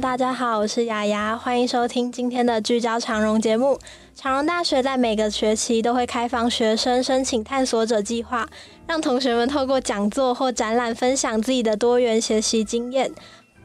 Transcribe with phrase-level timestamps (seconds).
[0.00, 3.78] 大家好，我是雅雅，欢迎收听今天的聚焦长荣节目。
[4.14, 8.48] 长荣大学在每个学期都会开放学生申请探索者计划，
[8.86, 13.12] 让同学们透过讲座或展览分享自己的多元学习经验，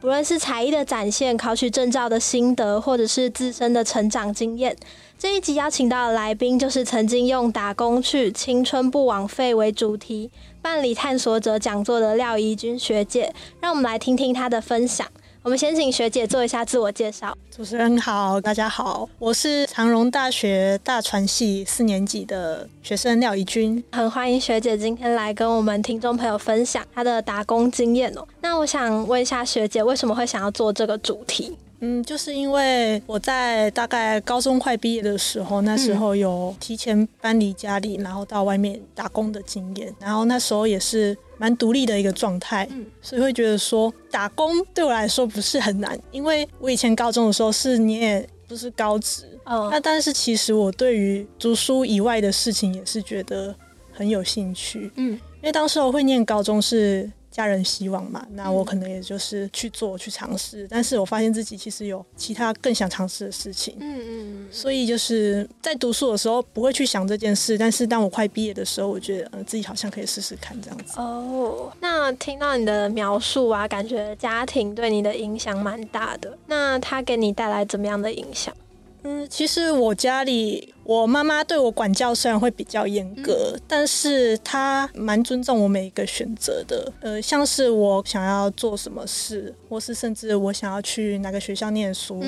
[0.02, 4.76] 不论是才艺的展现、考取证照的心得，或者是自身的成长经验。
[5.18, 15.06] 这一集邀请到的来宾，就是曾经用“打工去，青春不枉费”为主题办理探索者讲座的廖怡君学姐，让我们来听听她的分享。
[15.44, 17.36] 我们先请学姐做一下自我介绍。
[17.50, 28.26] 主持人好，大家好，我是长荣大学大传系四年级的学生廖怡君，很欢迎学姐今天来跟我们听众朋友分享她的打工经验哦。
[28.40, 31.56] 那我想问一下学姐，为什么会想要做这个主题？
[31.80, 42.68] 嗯，就是因为我在大概高中快毕业的时候，那时候有提前搬离家里，然后到外面打工的经验，然后那时候也是蛮独立的一个状态，
[43.00, 53.54] 所以会觉得说打工对我来说不是很难，因为我以前高中的时候是你也不是高职，哦，那但是其实我对于读书以外的事情也是觉得
[53.92, 57.10] 很有兴趣，嗯，因为当时我会念高中是。
[57.38, 70.98] 家人希望嘛，那我可能也就是去做去尝试，但是我发现自己其实有其他更想尝试的事情，嗯嗯，所以就是在读书的时候不会去想这件事，但是当我快毕业的时候，我觉得嗯自己好像可以试试看这样子。
[70.98, 78.52] 哦，那听到你的描述啊，感觉家庭对你的影响蛮大的，那他给你带来怎么样的影响？
[79.02, 86.92] 嗯，其实我家里我妈妈对我管教虽然会比较严格，但是她蛮尊重我每一个选择的。
[87.00, 92.22] 呃，像是我想要做什么事，或是甚至我想要去哪个学校念书，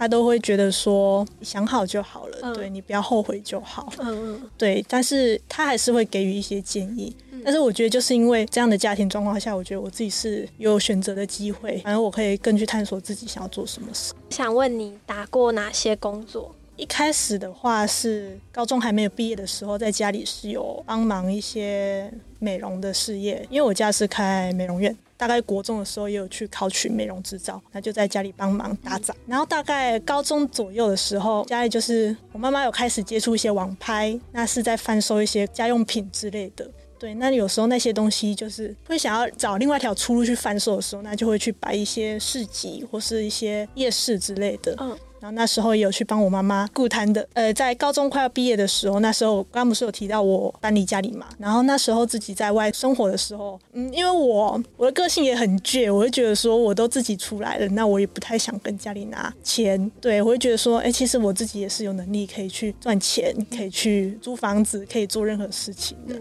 [0.00, 3.92] 她都会觉得说想好就好了，对你不要后悔就好。
[3.98, 7.14] 嗯嗯，对，但是他还是会给予一些建议。
[7.44, 14.14] 但是我觉得，就是因为这样的家庭状况下，我觉得我自己是有选择的机会，反正我可以更去探索自己想要做什么事。
[14.30, 16.54] 想问你打过哪些工作？
[16.80, 24.96] 一开始的话是高中还没有毕业的时候，在家里是有帮忙一些美容的事业，因为我家是开美容院。
[25.18, 29.14] 大概国中的时候也有去考取美容执照，那就在家里帮忙打杂。
[29.26, 36.66] 然后大概高中左右的时候，家里就是我妈妈有开始接触一些网拍，那是在贩售一些家用品之类的。
[36.98, 44.74] 对，那有时候那些东西就是会想要找另外一条出路去贩售的时候，那就会去摆一些市集或是一些夜市之类的。
[44.78, 47.26] 嗯，然后那时候也有去帮我妈妈顾摊的。
[47.34, 51.26] 呃，在高中快要毕业的时候，那时候刚不是有提到我搬离家里嘛？
[51.38, 59.90] 然后那时候自己在外生活的时候，嗯，因为我我的个性也很倔，我会觉得说我都自己出来了，那我也不太想跟家里拿钱。
[60.00, 66.14] 对，我会觉得说，哎，其实我自己也是有能力可以去赚钱，可以去租房子，可以做任何事情的。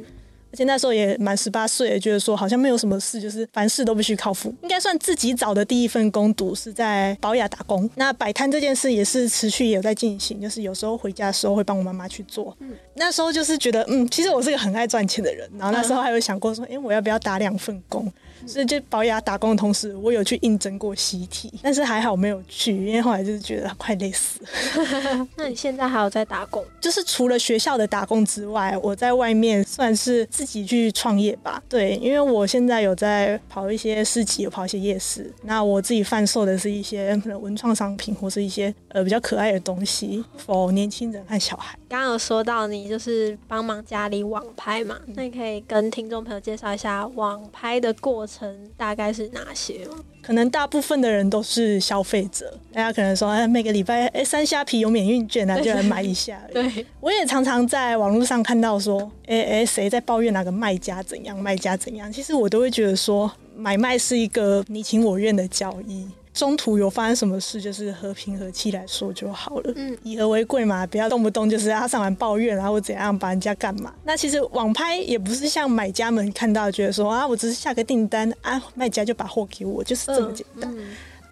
[0.51, 4.53] 而且那时候也满十八岁，也觉得说好像没有什么事，就是凡事都必须靠父。
[4.63, 7.89] 应该算自己找的第一份工读是在保雅打工。
[7.95, 12.55] 那摆摊这件事也是持续有在进行，就是有时候回家的时候会帮我妈妈去做。
[12.59, 15.49] 嗯，那时候就是觉得，嗯，其实我是个很爱赚钱的人。
[15.57, 18.11] 然后那时候还有想过说，哎，我要不要打两份工？
[18.45, 25.27] 所以就保雅打工的同时，我有去应征过习题，但是还好没有去，因为后来就是觉得快累死了。
[25.37, 26.63] 那你现在还有在打工？
[26.81, 31.63] 就是除了学校的打工之外，我在外面算是自己去创业吧。
[31.69, 35.33] 对，因为我现在有在跑一些市集，有跑一些夜市。
[35.43, 41.78] 那我自己贩售的是一些可能文创商品，或是一些呃比较可爱的东西，for 年轻人和小孩。
[41.89, 49.95] 刚刚有说到你就是帮忙家里网拍嘛，那你可以跟听众朋友介绍一下网拍的过程大概是哪些吗？
[50.21, 56.39] 可能大部分的人都是消费者，大家可能说，哎，每个礼拜哎三虾皮有免运券啊就来买一下。
[56.53, 62.11] 对，我也常常在网络上看到说，哎哎，谁在抱怨哪个卖家怎样，卖家怎样？
[62.13, 66.07] 其实我都会觉得说，买卖是一个你情我愿的交易。
[66.39, 69.73] 中途有发生什么事，就是和平和气来说就好了。
[69.75, 73.93] 嗯，以和为贵嘛，不要动不动就是他上完抱怨，然后怎样把人家干嘛？
[74.05, 80.73] 那其实网拍也不是像买家们看到觉得说啊，我只是下个订单啊，卖家就把货给我，就是这么简单。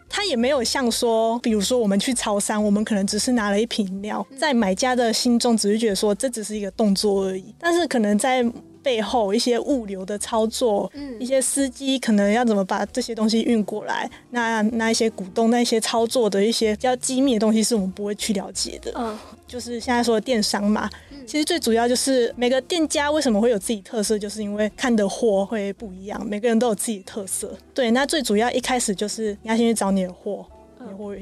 [0.09, 8.45] 他也没有像说，比如说我们去超商，我们可能只是拿了一瓶饮料，在买家的心中只是觉得说这只是一个动作而已，但是可能在。
[8.87, 18.93] 背后一些物流的操作，嗯，一些司机可能要怎么把这些东西运过来，那那一些股东那些操作的一些比较机密的东西，是我们不会去了解的。
[18.95, 20.89] 嗯，就是现在说的电商嘛，
[21.25, 27.53] 其实最主要就是每个店家为什么会有自己特色，就是因为看的货会不一样，每个人都有自己的特色。
[27.73, 30.45] 对，那最主要一开始就是你要先去找你的货。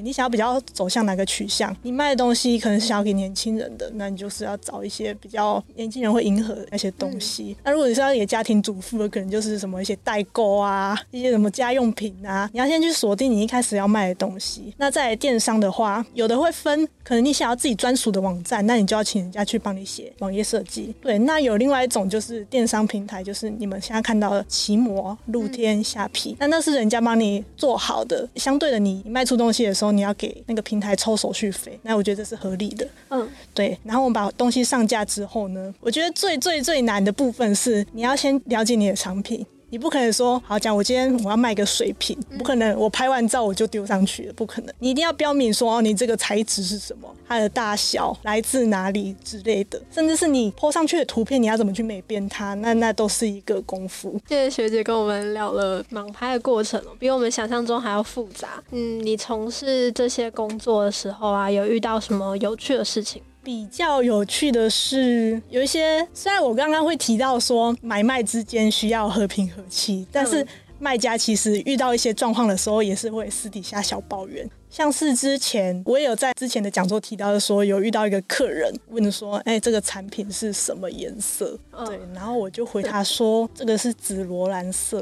[0.02, 1.76] 你想要比较走向哪个取向？
[1.82, 7.56] 你卖的东西可能是想要给年轻人的，那你就是要找一些比较年轻人会迎合的那些东西。
[7.64, 14.74] 那如果你是要给家庭主妇的，可能就是什么一些代购啊，一些什么家用品啊，你要先去锁定你一开始要卖的东西。
[14.78, 20.94] 那在电商的话，有的会分，可能你想要自己专属的网站，那你就要请人家去帮你写网页设计。
[21.02, 28.28] 对，那有另外一种就是电商平台，就是你们现在看到的奇摩、露天、虾皮，那那是人家帮你做好的。
[28.36, 32.88] 相对的，你卖出东西的时候，你要给那个平台抽手续费，那我觉得这是合理的。
[33.10, 33.78] 嗯，对。
[33.84, 39.46] 然后我们把东西上架之后呢，我觉得最最最难的部分是你要先了解你的产品。
[39.70, 44.74] 你不可能说好讲，我今天我要卖个水瓶，不可能，我拍完照我就丢上去了，不可能。
[44.80, 54.20] 你一定要标明说哦，你这个材质是什么，它的大小来自哪里之类的，甚至是你 po 上去的图片，你要怎么去美编它，那那都是一个功夫。
[54.30, 58.64] 谢谢学姐跟我们聊了盲拍的过程哦，比我们想象中还要复杂。
[58.72, 63.22] 嗯，你从事这些工作的时候啊，有遇到什么有趣的事情？
[63.46, 70.46] 比较有趣的是，有一些虽然我刚刚会提到说买卖之间需要和平和气，但是
[70.80, 74.50] 卖家其实遇到一些状况的时候，也是会私底下小抱怨。
[74.76, 85.02] 像是之前我也有在之前的讲座提到的，说有遇到一个客人问说：“哎，这个产品是什么颜色？”对，然后我就回他说：“这个是紫罗兰色。”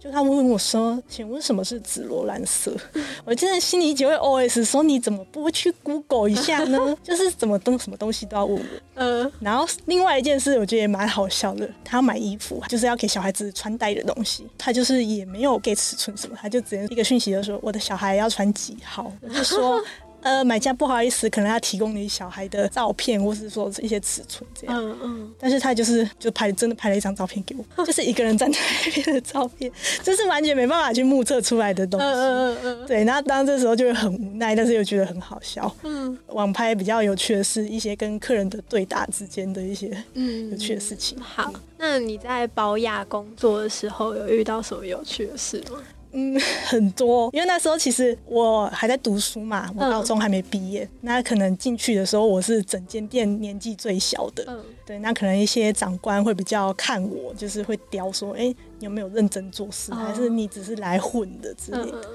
[0.00, 2.74] 就他问我说：“请问什么是紫罗兰色？”
[3.24, 6.78] 我真的心里就会 OS 说：“你怎么不去 Google 一下呢？
[7.04, 8.64] 就是怎么东什么东西都要问我。”
[8.94, 19.82] 嗯，然后另外一件事我觉得也蛮好笑的，他要买衣服，就是要给小孩子穿戴的东西，他就是也没有给尺寸什么，他就直接一个讯息就说：“我的小孩要穿几号。”就说，
[20.22, 24.76] 呃，买家不好意思，可能要提供你小孩的照片，或是说一些尺寸这样。
[24.76, 25.34] 嗯嗯。
[25.36, 29.70] 但是他就是就拍真的拍了一张照片给我， 就是一个人站在那边的照片，
[30.04, 32.06] 这是完全没办法去目测出来的东西。
[32.06, 35.74] 嗯嗯嗯对，然后当这时候就会很无奈，但是又觉得很好笑。
[35.82, 36.16] 嗯。
[36.28, 41.20] 网拍比较有趣的是一些跟客人的对答之间的一些嗯有趣的事情。
[41.20, 45.82] 好，那你在保雅工作的时候有遇到什么有趣的事吗？
[46.12, 50.88] 嗯，很多，因为那时候其实我还在读书嘛，我高中还没毕业。
[51.00, 54.44] 那可能进去的时候，我是整间店年纪最小的。
[54.46, 62.06] 嗯，对，那可能一些长官会比较看我，就是会刁说，哎，你有没有认真做事，还是你只是来混的之类的。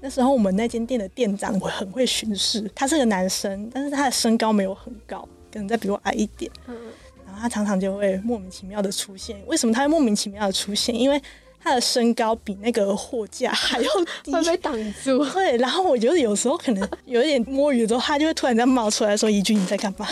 [0.00, 6.50] 那时候我们那间店的店长我很会巡视，他是个男生，但是他的身高没有很高，可能再比我矮一点。
[6.68, 6.76] 嗯，
[7.26, 9.36] 然后他常常就会莫名其妙的出现。
[9.46, 10.94] 为什么他会莫名其妙的出现？
[10.94, 11.20] 因为
[11.62, 13.90] 他的身高比那个货架还要
[14.24, 15.24] 低，会被挡住。
[15.32, 20.06] 对，然后我觉得有时候可能有一点摸鱼的时候，他就会突然间冒出来说：“一句你在干嘛？”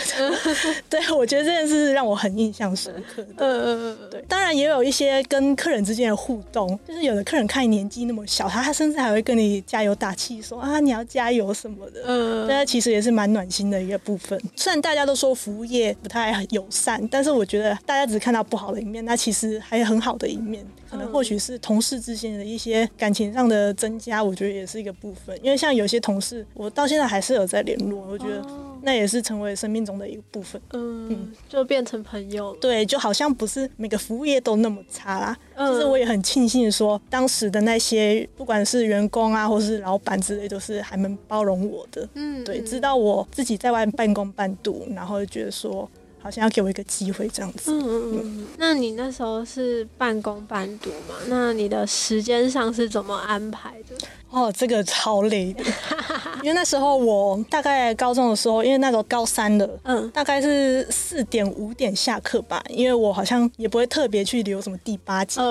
[0.89, 3.25] 对，我觉得这件事让我很印象深刻。
[3.37, 4.23] 嗯嗯嗯，对。
[4.27, 14.39] 当然也有一些跟客人之间的互动，就是有的客人看你年纪那么小，他他甚至还会跟你加油打气，说：“啊，你要加油什么的。”嗯，这其实也是蛮暖心的一个部分。
[14.55, 20.65] 虽然大家都说服务业不太友善，但是我觉得大家只看到不好的一面，那其实还有很好的一面。
[20.89, 25.37] 可能或许是同事之间的一些感情上的增加，我觉得也是一个部分。
[25.41, 28.45] 因为像有些同事，我到现在还是有在联络，我觉得
[28.81, 30.61] 那也是成为生命中的一个部分。
[30.73, 32.53] 嗯，就变成朋友。
[32.61, 35.37] 对，就好像不是每个服务业都那么差啦。
[35.57, 42.07] 其实我也很庆幸说，当时的那些不管是员工啊，或是老板之类，都是还能包容我的。
[42.15, 45.89] 嗯，对，知道我自己在外半工半读，然后觉得说。
[46.21, 47.71] 好像要给我一个机会这样子。
[47.71, 48.47] 嗯嗯嗯。
[48.57, 51.15] 那你那时候是半工半读嘛？
[51.27, 53.95] 那你的时间上是怎么安排的？
[54.29, 55.63] 哦，这个超累的。
[56.43, 62.63] 因为那时候我大概高中的时候，因为那时候高三了，嗯，大概是四点五点下课吧。
[62.69, 65.41] 因为我好像也不会特别去留什么第八节。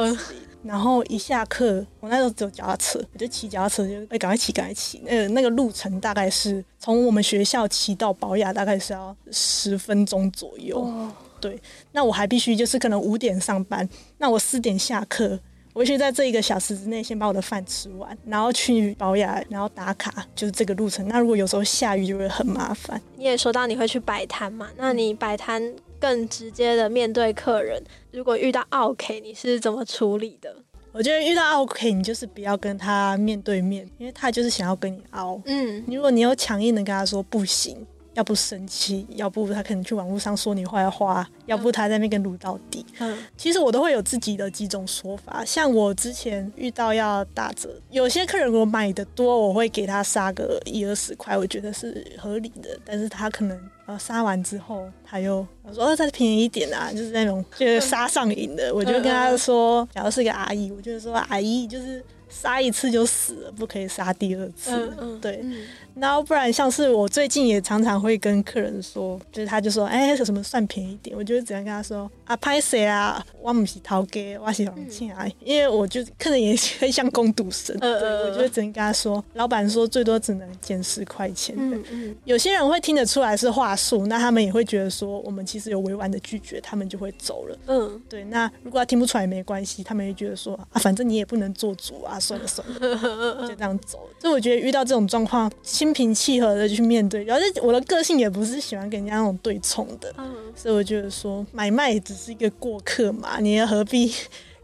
[0.62, 5.00] 然后一下课，我那时候只有脚踏车，我就骑脚踏车，就哎赶快骑，赶快骑。
[5.04, 10.92] 那个那个路程大概是从我们学校骑到保雅，大概是要十分钟左右。
[11.40, 11.60] 对，
[11.92, 13.88] 那我还必须就是可能五点上班，
[14.18, 15.38] 那我四点下课，
[15.72, 21.06] 我必须在这一个小时之内先把我的饭吃完，然后去保雅，然后打卡，就是这个路程。
[21.06, 23.00] 那如果有时候下雨，就会很麻烦。
[23.16, 24.68] 你也说到你会去摆摊嘛？
[24.76, 25.72] 那你摆摊？
[26.00, 30.54] 更直接的面对客人，如果遇到 OK，你是怎么处理的？
[30.92, 35.40] 我觉得遇到 OK，你就是不要跟他面对面，因为他就是想要跟你凹。
[35.44, 37.86] 嗯，如果你有强硬的跟他说不行，
[38.18, 42.84] 要不生气，要不他可能去网络上说你坏话，要不他在那边撸到底。
[42.98, 45.44] 嗯，其实我都会有自己的几种说法。
[45.44, 52.76] 像我之前遇到要打折，有些客人我买的多，我会给他杀个一二十块，我觉得是合理的。
[52.84, 53.58] 但是他可能。
[53.88, 65.40] 呃杀完之后，他又我说哦再便宜一点啊，就是那种就是杀上瘾的，我就跟他说，假如是个阿姨，我就说阿姨就是杀一次就死了，不可以杀第二次，嗯嗯对。
[65.42, 65.56] 嗯
[66.00, 71.16] 然后不然像是我最近也常常会跟客人说，就是他就说，哎，有什么算便宜一点？
[71.16, 73.24] 我就会只能跟他说，啊，拍谁啊？
[73.40, 81.54] 我不是掏给，我是王庆啊，因为我就客人也会像攻读生，嗯对，我就会只能跟他说，老板说最多只能减十块钱。
[81.58, 87.58] 嗯嗯有些人会听得出来是话术，那他们也会觉得说我们其实有委婉的拒绝，他们就会走了。
[87.66, 94.08] 嗯对，那如果他听不出来也没关系，他们也觉得说啊，反正你也不能做主啊，算了算了， 就这样走。
[94.20, 104.12] 所以我觉得遇到这种状况，心平气和的去面对，而且我的个性也不是喜欢跟人家那种对冲的，嗯所以我觉得说买卖只是一个过客嘛，你又何必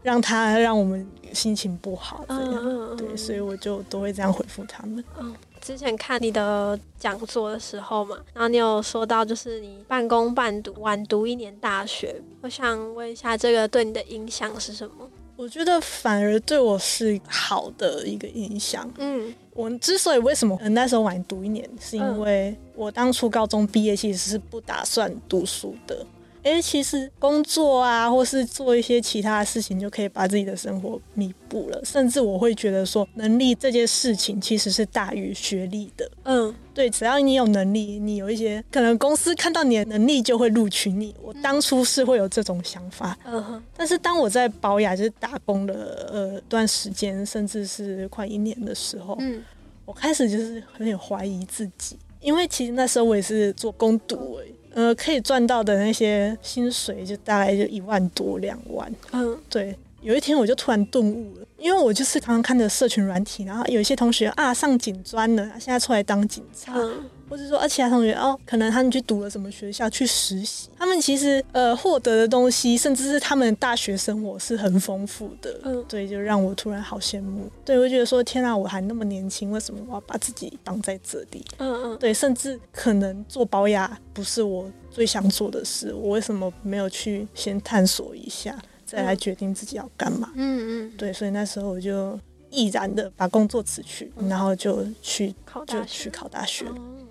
[0.03, 2.61] 让他让我们心情不好这样？
[2.63, 5.03] 嗯对，所以我就都会这样回复他们。
[5.19, 15.09] 嗯之前看你的讲座的时候嘛，然后你有说到就是你半工半读，晚读一年大学，我想问一下，这个对你的影响是什么？
[15.35, 18.89] 我觉得反而对我是好的一个影响。
[18.97, 26.05] 嗯我之所以为什么呃那时候晚读一年，是因为我当初高中毕业其实是不打算读书的。
[26.45, 31.81] 诶，其实工作啊，或是做一些其他的事情，就可以把自己的生活弥补了。
[31.83, 36.09] 甚至我会觉得说，能力这件事情其实是大于学历的。
[36.23, 41.15] 嗯对，只要你有能力，你有一些可能公司看到你的能力就会录取你。
[41.19, 45.73] 我当初是会有这种想法，嗯哼但是当我在保雅就是打工了
[46.11, 49.43] 呃段时间，甚至是快一年的时候，嗯
[49.83, 54.39] 我开始就是很有点怀疑自己，因为其实那时候我也是做工读
[54.75, 58.93] 呃，可以赚到的那些薪水就大概就一万多两万。
[59.13, 75.59] 嗯对，有一天我就突然顿悟了，因为我就是刚刚看的社群软体，然后有一些同学啊上警专了，现在出来当警察，嗯或者说啊其他同学哦，可能他们去读了什么学校去实习，他们其实呃获得的东西，甚至是他们大学生活是很丰富的。
[75.63, 77.49] 嗯对，就让我突然好羡慕。
[77.63, 81.43] 对，我就觉得说，天啊，我还那么年轻，为什么我要把自己绑在这里？
[81.57, 90.31] 嗯嗯对，甚至可能做保养不是我最想做的事，我为什么没有去先探索一下，再来决定自己要干嘛？
[90.35, 96.09] 嗯嗯，对，所以那时候我就毅然的把工作辞去，然后就去考大就去学。
[96.09, 96.65] 考大学。
[96.65, 97.04] 哦，那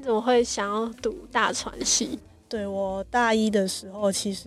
[0.00, 2.18] 你怎么会想要读大传系？
[2.48, 4.44] 对我大一的时候，其实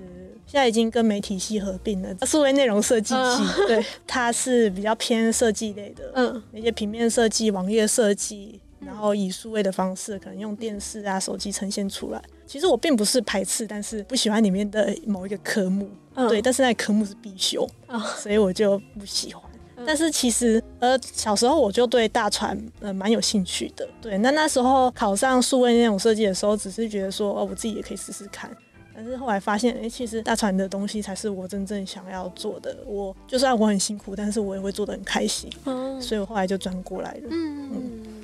[0.48, 3.68] 现在已经跟媒体系合并了，数位内容设计系。
[3.68, 12.20] 对，它是比较偏设计类的，嗯那些平面设计、网页设计，然后以数位的方式，可能用电视啊、手机呈现出来。
[12.48, 19.44] 其实我并不是排斥，但是不喜欢里面的某一个科目，嗯对，但是那个科目是必修，哦所以我就不喜欢。
[19.84, 23.88] 嗯但是其实，呃，小时候我就对大船呃蛮有兴趣的。
[24.02, 28.50] 对，那那时候考上数位那种设计的时候，只是觉得说，哦，我自己也可以试试看。
[28.96, 32.78] 但是后来发现，哎、其实大船的东西才是我真正想要做的。
[32.86, 35.50] 我就算我很辛苦，但是我也会做的很开心。
[35.66, 37.28] 哦所以我后来就转过来了。
[37.30, 37.72] 嗯，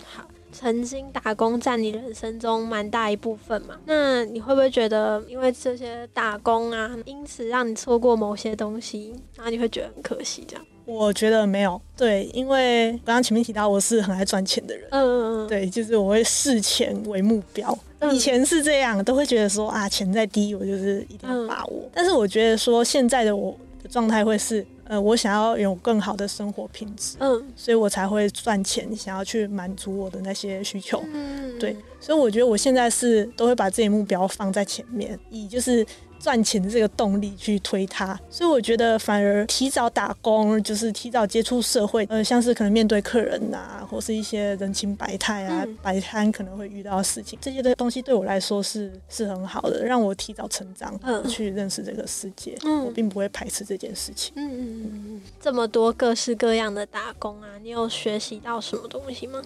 [0.06, 0.24] 好。
[0.52, 10.66] 曾经打工占你人生中蛮大一部分嘛，那你会不会觉得，因为这些打工啊，因此让你错过某些东西，然后你会觉得很可惜这样？
[10.90, 14.88] 我觉得没有，对，因为刚刚前面提到我是很爱赚钱的人。
[14.90, 17.78] 嗯嗯嗯，对，就是我会视钱为目标。
[18.00, 21.88] 嗯以前是这样，都会觉得说啊，钱在第一，我就是一定要把握。
[21.94, 31.04] 但是我觉得说，现在的我的状态会是，呃，我想要有更好的生活品质，嗯所以我才会赚钱，想要去满足我的那些需求。
[31.14, 35.86] 嗯，对，所以我觉得我现在是都会把自己目标放在前面，以就是
[36.20, 38.20] 赚钱的这个动力去推它。
[38.30, 52.58] 所以我觉得反而提早打工，就是提早接触社会，呃，像是可能面对客人呐、或是一些人情百态啊嗯，摆摊可能会遇到的事情，这些的东西对我来说是是很好的，让我提早成长，嗯去认识这个世界。
[52.64, 54.34] 嗯我并不会排斥这件事情。
[54.36, 59.42] 嗯嗯嗯嗯，这么多各式各样的打工啊，你有学习到什么东西吗？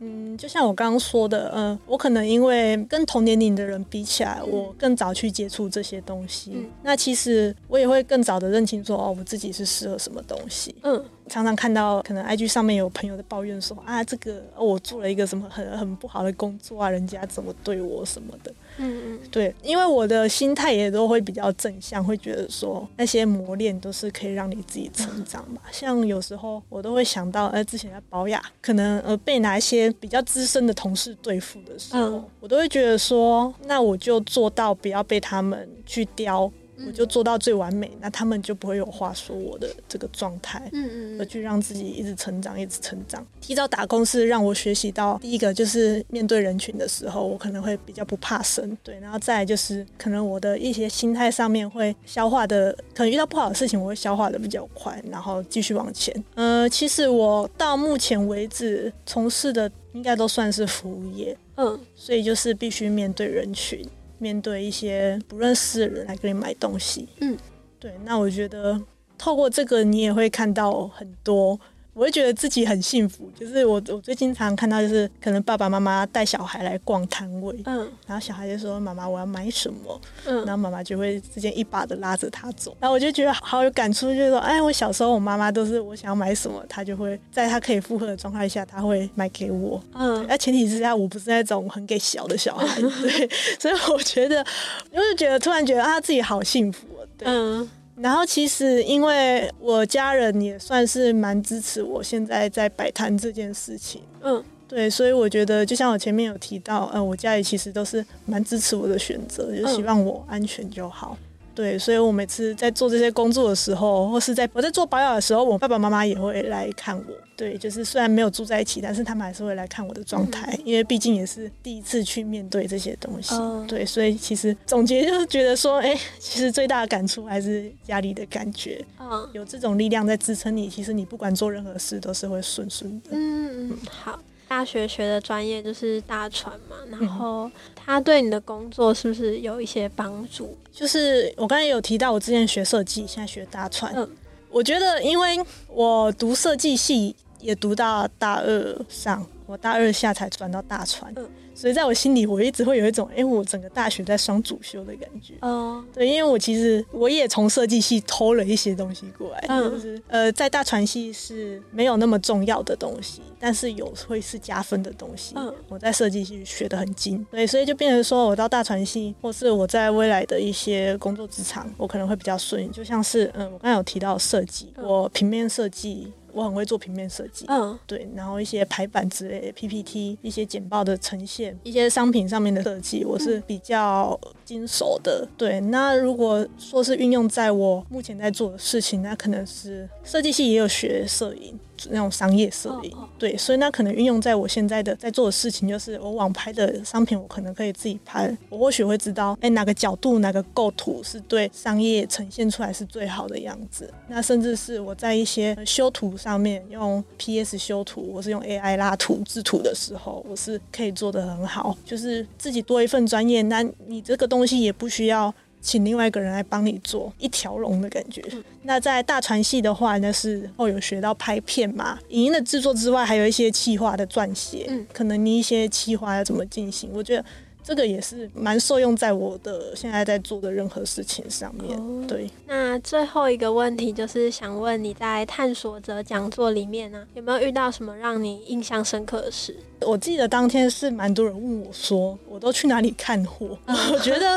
[0.00, 6.52] 嗯，就像我刚刚说的，嗯、我可能因为跟同年龄的人比起来，我更早去接触这些东西。
[6.54, 10.74] 嗯那其实我也会更早的认清说，哦，我自己是适合什么东西。
[10.82, 18.50] 嗯常常看到可能 IG 上面有朋友在抱怨说，啊，这个、哦我做了一个什么很很不好的工作啊，人家怎么对我什么的。
[18.78, 25.62] 嗯嗯对，因为我的心态也都会比较正向，会觉得说那些磨练都是可以让你自己成长吧。
[25.70, 36.50] 像有时候我都会想到，呃，之前在保养，可能呃被哪一些比较资深的同事对付的时候，嗯我都会觉得说，那我就做到不要被他们去刁。
[36.86, 43.26] 我就做到最完美，那他们就不会有话说我的这个状态，嗯嗯而去让自己一直成长，一直成长。
[43.40, 56.14] 提早打工是让我学习到第一个就是面对人群的时候，我可能会比较不怕生，对，然后再来就是可能我的一些心态上面会消化的，可能遇到不好的事情我会消化的比较快，然后继续往前。
[56.34, 63.84] 呃，其实我到目前为止从事的应该都算是服务业，嗯所以就是必须面对人群，
[64.18, 67.08] 面对一些不认识的人来给你买东西。
[67.20, 67.36] 嗯，
[67.78, 67.92] 对。
[68.04, 68.80] 那我觉得
[69.16, 71.58] 透过这个，你也会看到很多，
[71.98, 73.28] 我会觉得自己很幸福。
[73.38, 89.82] 就是我我最经常看到，就是可能爸爸妈妈带小孩来逛摊位，嗯然后小孩就说：“妈妈，我要买什么？”然嗯后妈妈就会直接一把的拉着他走，然后我就觉得好有感触，就是说，哎，我小时候我妈妈都是我想要买什么，她就会在她可以负荷的状态下，她会买给我。
[89.94, 93.28] 嗯那前提之下，我不是那种很给小的小孩， 对，
[93.58, 94.38] 所以我觉得，
[94.92, 96.86] 我就觉得突然觉得啊，自己好幸福。
[97.24, 97.68] 嗯
[98.00, 104.42] 然后其实因为我家人也算是蛮支持我现在在摆摊这件事情，嗯。
[104.68, 111.16] 对，所以我觉得就像我前面有提到，呃，我家里其实都是蛮支持我的选择，就是希望我安全就好。
[111.58, 117.04] 对，所以我每次在做这些工作的时候，或是在我在做保养的时候，我爸爸妈妈也会来看我。
[117.34, 123.34] 对，就是虽然没有住在一起，但是他们还是会来看我的状态，因为毕竟也是第一次去面对这些东西。
[123.34, 133.08] 嗯对，所以其实总结就是觉得说，哎、其实最大的感触还是家里的感觉，嗯有这种力量在支撑你，其实你不管做任何事都是会顺顺的。
[133.10, 134.16] 嗯嗯，好。
[134.48, 140.56] 大学学的专业就是大船嘛，然嗯后它对你的工作是不是有一些帮助？
[140.72, 143.92] 就是我刚才有提到，我之前学设计，现在学大船。
[143.94, 144.08] 嗯
[144.50, 145.38] 我觉得，因为
[145.68, 151.28] 我读设计系也读到大二上，我大二下才转到大船，嗯
[151.58, 155.34] 所以在我心里，我一直会有一种，哎、我整个大学在双主修的感觉。
[155.40, 159.68] 哦，对，因为我其实我也从设计系偷了一些东西过来，嗯。
[159.68, 165.34] 就是呃，在大传系是没有那么重要的东西，但是有会是加分的东西。
[165.34, 165.52] 嗯。
[165.68, 174.84] 我在设计系学得很精，对，所以就变成说我到大传系，或是我在未来的一些工作职场，我可能会比较顺，就像是嗯，我刚才有提到设计，嗯。
[174.86, 185.26] 我平面设计，我很会做平面设计，嗯对，然后一些排版之类的 PPT，一些简报的呈现，一些商品上面的设计，我是比较经手的。
[185.36, 191.58] 对，那如果说是运用在我目前在做的事情，那可能是设计系也有学摄影。
[191.90, 203.92] 那种商业摄影，对，所以那可能运用在我现在的在做的事情，就是我网拍的商品，我可能可以自己拍，我或许会知道，哎，哪个角度、哪个构图是对商业呈现出来是最好的样子。
[204.08, 215.32] 那甚至是我在一些呃修图上面用 PS 修图，或是用 AI 拉图制图的时候，我是可以做得很好，就是自己多一份专业，那你这个东西也不需要。
[215.60, 218.22] 请另外一个人来帮你做一条龙的感觉。
[218.62, 227.24] 那在大传系的话那，是哦有学到拍片嘛，影音的制作之外，还有一些企划的撰写，嗯可能你一些企划要怎么进行，我觉得
[227.62, 231.78] 这个也是蛮受用在我的现在在做的任何事情上面。
[231.78, 239.56] 哦对，那最后一个问题就是想问你在探索者讲座里面呢、有没有遇到什么让你印象深刻的事？
[239.80, 243.58] 我记得当天是蛮多人问我说，我都去哪里看货？
[243.66, 244.36] 我觉得。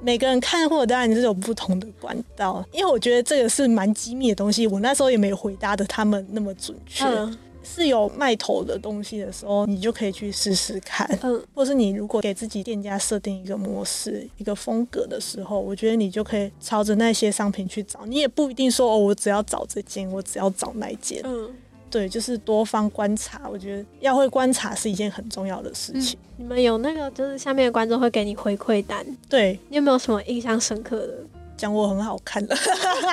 [0.00, 7.04] 每个人看货当然是有不同的管道，因为我觉得这个是蛮机密的东西，我那时候也没有回答的他们那么准确。
[7.04, 7.36] 嗯
[7.70, 11.06] 是有卖头的东西的时候，你就可以去试试看。
[11.22, 18.06] 嗯或是你如果给自己店家设定一个模式、一个风格的时候，我觉得你就可以朝着那些商品去找。
[18.06, 21.20] 你也不一定说哦，我只要找这件，我只要找那件。
[21.24, 21.50] 嗯，
[21.90, 23.48] 对，就是多方观察。
[23.48, 26.18] 我觉得要会观察是一件很重要的事情。
[26.36, 31.14] 你们有那个就是下面的观众会给你回馈单，对，你有没有什么印象深刻的？
[31.56, 32.56] 讲我很好看了，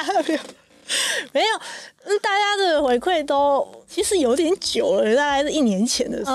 [1.33, 6.25] 没有，大家的回馈都其实有点久了，大概是一年前的事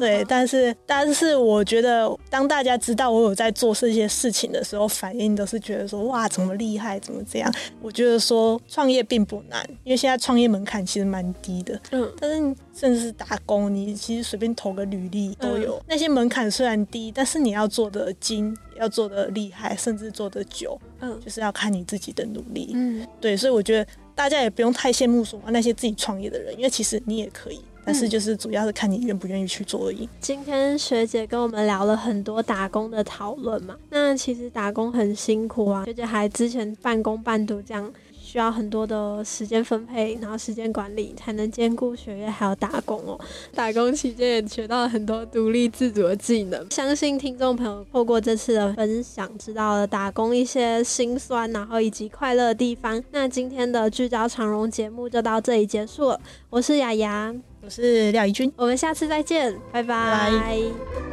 [0.00, 7.54] 对，但是但是我觉得，当大家知道我有在做这些事情的时候，反应都是觉得说哇，怎么厉害，怎么这样？
[7.80, 11.80] 我觉得说创业并不难，因为现在创业门槛其实蛮低的。
[11.92, 15.80] 嗯但是甚至是打工，你其实随便投个履历都有。
[15.86, 22.72] 那些门槛虽然低，但是你要做的精，要做的厉害，甚至做的久，嗯就是要看你自己的努力。
[22.74, 30.08] 嗯对，所以我觉得大家也不用太羡慕说那些自己创业的人，因为其实你也可以，但是就是主要是看你愿不愿意去做而已。
[30.20, 37.92] 今天学姐跟我们聊了很多打工的讨论嘛，那其实打工很辛苦啊，学姐还之前半工半读这样
[38.34, 43.16] 需要很多的时间分配，然后时间管理，才能兼顾学业还有打工哦。
[43.54, 53.00] 打工期间也学到了很多独立自主的技能，相信听众朋友透过这次的分享，知道了打工一些辛酸，然后以及快乐的地方。
[53.12, 56.20] 那今天的聚焦长荣节目就到这里结束了，
[56.50, 61.03] 我是雅雅，我是廖怡君，我们下次再见，拜拜。